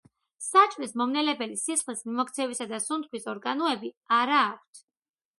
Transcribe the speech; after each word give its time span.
საჭმლის 0.43 0.93
მომნელებელი, 1.01 1.57
სისხლის 1.63 2.01
მიმოქცევისა 2.07 2.67
და 2.71 2.79
სუნთქვის 2.85 3.27
ორგანოები 3.35 3.93
არა 4.21 4.41
აქვთ. 4.47 4.81